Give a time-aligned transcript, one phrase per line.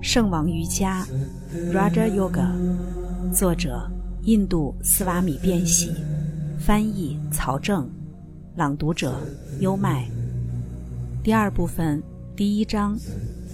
[0.00, 1.04] 圣王瑜伽
[1.72, 2.48] （Raja Yoga），
[3.32, 3.90] 作者
[4.22, 5.92] 印度斯瓦米·变喜，
[6.56, 7.90] 翻译曹正，
[8.54, 9.20] 朗读者
[9.58, 10.08] 优麦。
[11.22, 12.00] 第二部分
[12.36, 12.96] 第一章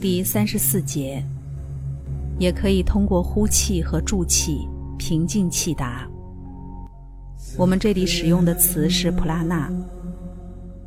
[0.01, 1.25] 第三十四节，
[2.39, 4.69] 也可以通过呼气和助气
[4.99, 6.07] 平静气达。
[7.57, 9.73] 我们这里使用的词是普拉纳，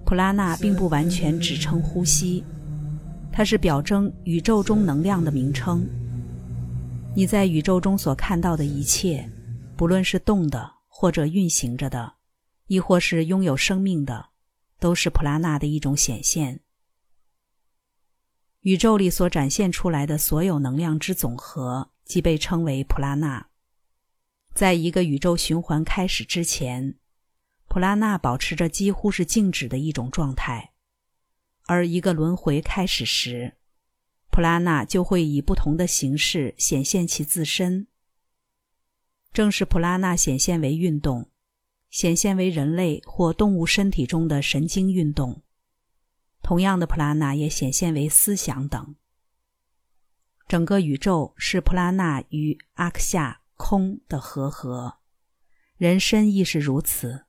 [0.06, 2.44] 普拉纳并不完全指称呼吸。
[3.38, 5.88] 它是表征宇宙中能量的名称。
[7.16, 9.30] 你在宇宙中所看到的一切，
[9.76, 12.16] 不论是动的或者运行着的，
[12.66, 14.30] 亦或是拥有生命的，
[14.80, 16.62] 都是普拉纳的一种显现。
[18.62, 23.50] 宇宙里所展现出来的所有能量之总和，即被称为普拉纳。
[24.56, 26.96] 在一个宇宙循环开始之前，
[27.68, 30.72] 普拉纳保持着几乎是静止的一种状态。
[31.68, 33.58] 而一个轮回开始时，
[34.32, 37.88] 普拉纳就会以不同的形式显现其自身。
[39.34, 41.30] 正是普拉纳显现为运动，
[41.90, 45.44] 显现为人类或动物身体中的神经运动；
[46.42, 48.96] 同样的，普拉纳也显现为思想等。
[50.48, 55.00] 整个宇宙是普拉纳与阿克夏空的合合，
[55.76, 57.26] 人身亦是如此。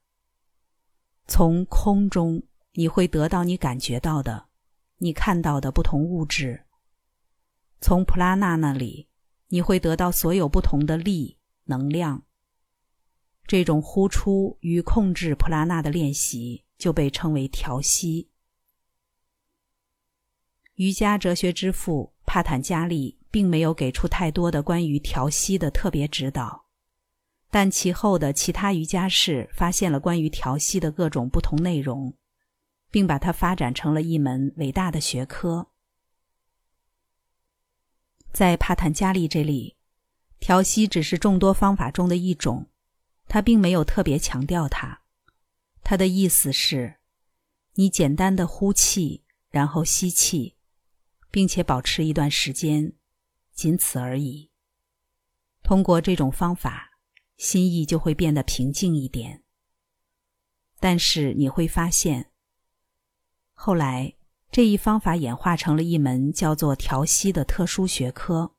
[1.26, 2.44] 从空中。
[2.72, 4.46] 你会得到你感觉到的，
[4.98, 6.64] 你看到的不同物质。
[7.80, 9.08] 从普拉纳那里，
[9.48, 12.24] 你会得到所有不同的力能量。
[13.46, 18.28] 这种呼出与控制普拉纳的练习就被称为调息。
[20.74, 26.66] 瑜伽哲学之父帕坦加利并没有给出太多的关于调息的特别指导，
[27.50, 32.14] 但其后的其他瑜伽士发现了关于调息的各种不同内容。
[32.90, 35.68] 并把它发展成了一门伟大的学科。
[38.32, 39.76] 在帕坦加利这里，
[40.38, 42.70] 调息只是众多方法中的一种，
[43.26, 45.02] 他并没有特别强调它。
[45.82, 46.98] 他的意思是，
[47.74, 50.56] 你简单的呼气，然后吸气，
[51.30, 52.92] 并且保持一段时间，
[53.52, 54.50] 仅此而已。
[55.62, 56.90] 通过这种方法，
[57.36, 59.42] 心意就会变得平静一点。
[60.78, 62.30] 但是你会发现。
[63.60, 64.14] 后来，
[64.52, 68.54] 这一方法演化成了一门叫做调息的特殊学科。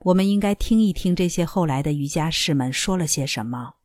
[0.00, 3.76] 我们应该听一听这些后来的瑜伽士们说了些什么。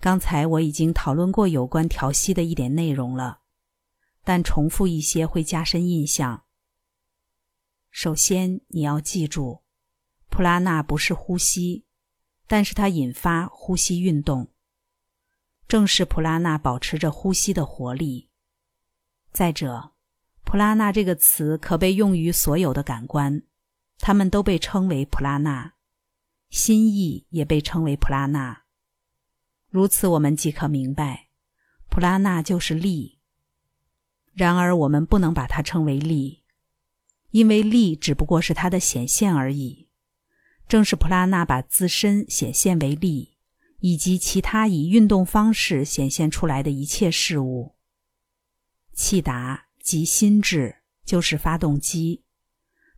[0.00, 3.40] 刚才我已经讨论过有关调息的一点内容了，
[4.22, 6.44] 但重复一些会加深印象。
[7.90, 9.62] 首先，你要记住，
[10.28, 11.86] 普拉纳不是呼吸，
[12.46, 14.50] 但是它引发呼吸运动。
[15.66, 18.28] 正是普拉纳保持着呼吸的活力。
[19.32, 19.92] 再者，
[20.44, 23.42] 普拉纳这个词可被用于所有的感官，
[23.98, 25.72] 它们都被称为普拉纳，
[26.50, 28.64] 心意也被称为普拉纳。
[29.70, 31.28] 如此，我们即可明白，
[31.88, 33.20] 普拉纳就是力。
[34.34, 36.42] 然而，我们不能把它称为力，
[37.30, 39.88] 因为力只不过是它的显现而已。
[40.68, 43.38] 正是普拉纳把自身显现为力，
[43.80, 47.74] 以及其他以运动方式显现出来的一切事物。
[48.92, 52.22] 气达即心智，就是发动机。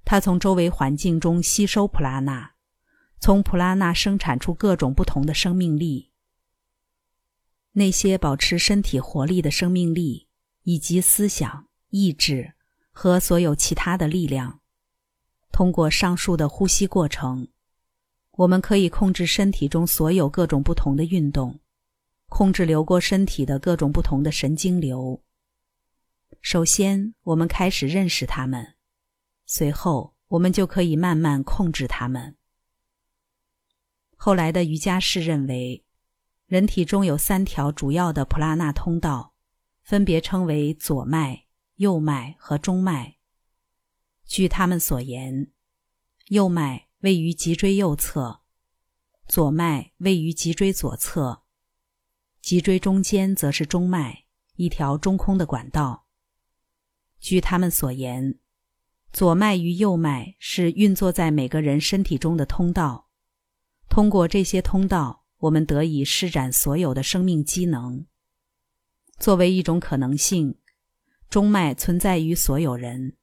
[0.05, 2.55] 它从周围环境中吸收普拉纳，
[3.19, 6.11] 从普拉纳生产出各种不同的生命力。
[7.73, 10.29] 那些保持身体活力的生命力，
[10.63, 12.53] 以及思想、意志
[12.93, 14.61] 和所有其他的力量，
[15.51, 17.49] 通过上述的呼吸过程，
[18.33, 21.59] 我们可以控制身体中所有各种不同的运动，
[22.29, 25.21] 控制流过身体的各种不同的神经流。
[26.41, 28.75] 首先，我们开始认识他们，
[29.47, 32.37] 随后我们就可以慢慢控制他们。
[34.17, 35.85] 后来的瑜伽士认为，
[36.47, 39.35] 人体中有三条主要的普拉纳通道，
[39.83, 41.47] 分别称为左脉、
[41.77, 43.17] 右脉和中脉。
[44.25, 45.51] 据他们所言，
[46.29, 48.41] 右脉位于脊椎右侧，
[49.27, 51.43] 左脉位于脊椎左侧，
[52.41, 54.25] 脊椎中间则是中脉，
[54.57, 56.04] 一条中空的管道。
[57.25, 58.39] 据他们所言，
[59.11, 63.09] 左脉与右脉是运作在每个人身体中的通道。
[63.89, 68.05] 通过这些通道，我们得以施展所有的生命机能。
[69.19, 70.59] 作为一种可能性，
[71.31, 73.17] 中脉存在于所有人，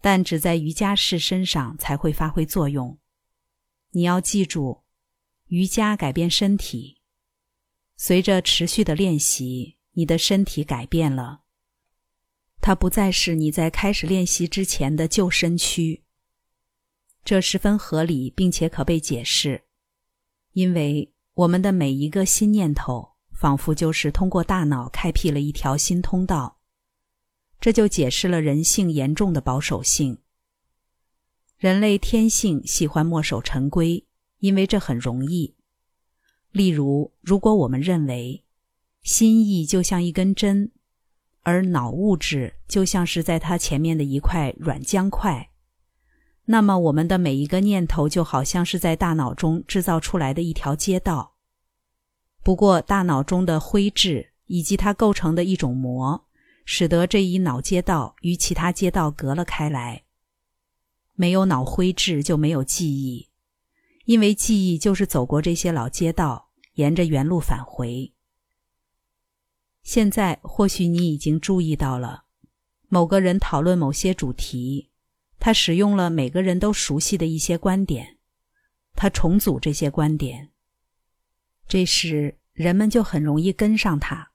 [0.00, 2.98] 但只在瑜伽士身上才会发挥作用。
[3.90, 4.84] 你要记住，
[5.48, 7.02] 瑜伽改变身体。
[7.94, 11.41] 随着持续的练习，你的身体改变了。
[12.62, 16.04] 它不再是你在开始练习之前的旧身躯。
[17.24, 19.64] 这十分合理，并且可被解释，
[20.52, 26.60] 因为我们的每一个新念头，仿佛就是通过大脑开辟了一条新通道。
[27.60, 30.18] 这就解释了人性严重的保守性。
[31.58, 34.06] 人类天性喜欢墨守成规，
[34.38, 35.56] 因为这很容易。
[36.52, 38.44] 例如，如果我们认为
[39.02, 40.70] 心意就像一根针，
[41.42, 45.50] 而脑物质就像是在它前面的一块软浆块。
[46.46, 51.34] 那么，我们的每一个念头就好像是在大脑中制造出来的一条街道。
[52.42, 56.24] 不过，大脑中的灰质以及它构成的一种膜，
[56.64, 60.02] 使得这一脑街道与其他街道隔了开来。
[61.14, 63.28] 没有脑灰质就没有记忆，
[64.06, 68.12] 因为记忆就是走过这些老街道，沿着原路返回。
[69.82, 72.24] 现在，或许你已经注意到了，
[72.88, 74.90] 某个人讨论某些主题。
[75.38, 78.18] 他使用了每个人都熟悉的一些观点，
[78.94, 80.52] 他重组这些观点。
[81.66, 84.30] 这时人们就很容易跟上他，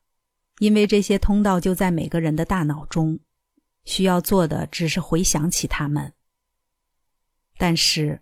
[0.60, 3.20] 因为这些通道就在每个人的大脑中，
[3.86, 6.12] 需要做的只是回想起他们。
[7.58, 8.22] 但是，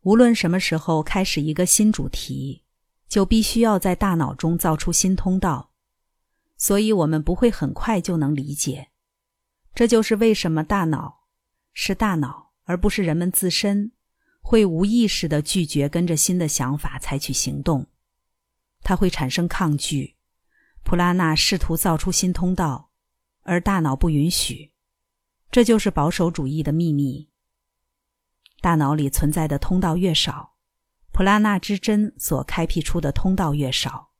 [0.00, 2.62] 无论什么时候开始一个新主题，
[3.08, 5.71] 就必须要在大脑中造出新通道，
[6.62, 8.92] 所以我们不会很快就能理解。
[9.74, 11.24] 这就是为什么大脑。
[11.72, 13.90] 是大脑，而不是人们自身，
[14.40, 17.88] 会无意识的拒绝跟着新的想法采取行动，
[18.82, 20.14] 它会产生抗拒。
[20.84, 22.92] 普拉纳试图造出新通道，
[23.42, 24.70] 而大脑不允许。
[25.50, 27.28] 这就是保守主义的秘密。
[28.60, 30.54] 大脑里存在的通道越少，
[31.10, 34.11] 普拉纳之针所开辟出的通道越少，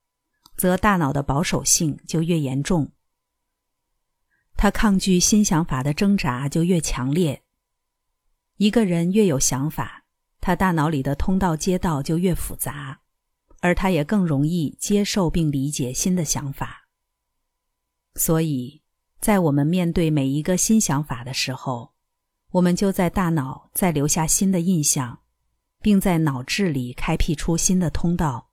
[0.56, 2.92] 则大脑的保守性就越严重。
[4.56, 7.42] 他抗拒新想法的挣扎就越强烈。
[8.58, 10.04] 一个人越有想法，
[10.40, 13.00] 他大脑里的通道街道就越复杂，
[13.60, 16.86] 而他也更容易接受并理解新的想法。
[18.14, 18.82] 所以，
[19.18, 21.94] 在我们面对每一个新想法的时候，
[22.50, 25.22] 我们就在大脑再留下新的印象，
[25.80, 28.51] 并在脑智里开辟出新的通道。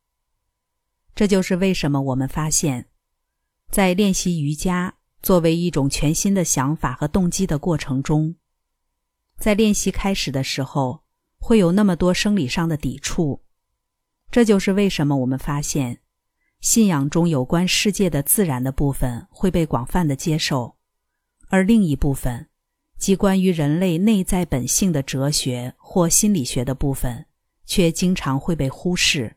[1.19, 2.85] 这就是为什么我们发现，
[3.69, 4.95] 在练习瑜伽。
[5.21, 8.35] 作为一种全新的想法和动机的过程中，
[9.37, 11.03] 在练习开始的时候
[11.37, 13.41] 会有那么多生理上的抵触，
[14.31, 15.99] 这就是为什么我们发现
[16.61, 20.77] 信仰中有关世界的自然的部分会被广泛的接受，
[21.49, 22.47] 而另一部分，
[22.97, 27.25] 即关于人类内在本性的哲学或心理学的部分，
[27.65, 29.35] 却经常会被忽视。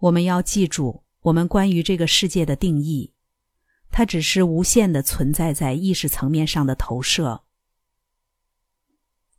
[0.00, 3.12] 我们要记住，我们关于这个世界的定义。
[3.90, 7.42] 它只是无限的存在在意识层面上的投射，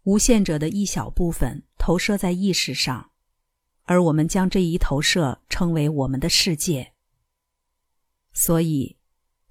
[0.04, 3.12] 无限者的一小部分投射在意识上，
[3.86, 6.94] 而我们将这一投射称为我们的世界。
[8.34, 8.98] 所以，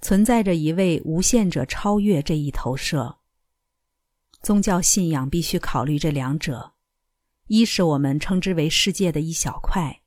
[0.00, 3.18] 存在着一位无限者超越这一投射。
[4.42, 6.74] 宗教信仰必须考虑这两者：
[7.48, 9.99] 一是我们称之为世界的一小块，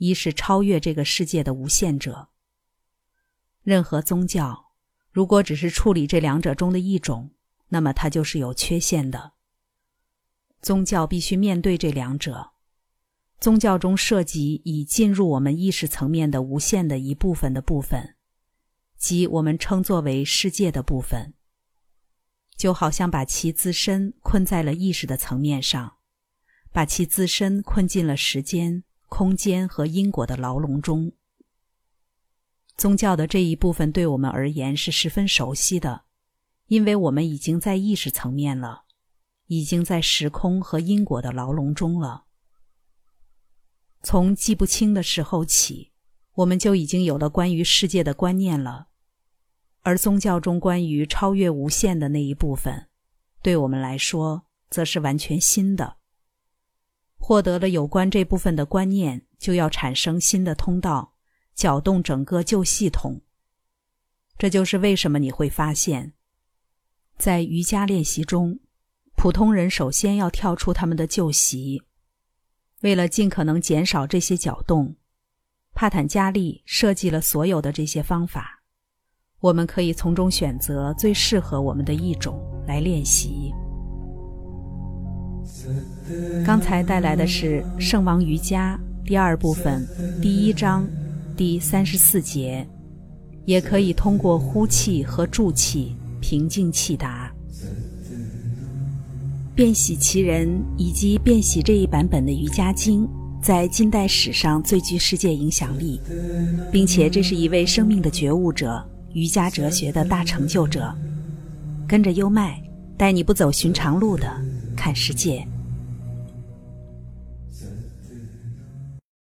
[0.00, 2.30] 一是超越这个世界的无限者。
[3.62, 4.72] 任何宗教，
[5.12, 7.32] 如果只是处理这两者中的一种，
[7.68, 9.32] 那么它就是有缺陷的。
[10.62, 12.52] 宗教必须面对这两者。
[13.38, 18.16] 宗教中涉及已进入我们意识层面的无限的一部分的部分，
[18.96, 21.34] 即我们称作为世界的部分，
[22.56, 25.98] 就好像把其自身困在了意识的层面上，
[26.72, 31.12] 把其自身困进了时间、空间和因果的牢笼中。
[32.78, 36.04] 宗教的这一部分对我们而言是十分熟悉的，
[36.68, 38.84] 因为我们已经在意识层面了，
[39.48, 42.24] 已经在时空和因果的牢笼中了。
[44.02, 45.92] 从记不清的时候起，
[46.36, 48.86] 我们就已经有了关于世界的观念了，
[49.82, 52.88] 而宗教中关于超越无限的那一部分，
[53.42, 55.99] 对我们来说则是完全新的。
[57.20, 61.12] 获得了有关这部分的观念，就要产生新的通道。
[61.52, 63.20] 搅动整个旧系统，
[64.38, 66.14] 这就是为什么你会发现，
[67.18, 68.60] 在瑜伽练习中，
[69.14, 71.82] 普通人首先要跳出他们的旧习。
[72.80, 74.96] 为了尽可能减少这些搅动，
[75.74, 78.62] 帕坦加利设计了所有的这些方法。
[79.40, 83.52] 我们可以从中选择最适合我们的一种来练习。
[86.44, 89.86] 刚才带来的是《圣王瑜伽》第二部分
[90.20, 90.86] 第一章。
[91.36, 92.66] 第三十四节，
[93.46, 97.32] 也可以通过呼气和助气平静气达。
[99.54, 103.04] 变喜其人以及变喜这一版本的《瑜伽经》，
[103.40, 105.98] 在近代史上最具世界影响力，
[106.70, 110.94] 并且这是一位生命的觉悟者、瑜伽哲学的大成就者。
[111.88, 112.62] 跟着优麦，
[112.98, 114.30] 带你不走寻常路的
[114.76, 115.42] 看世界。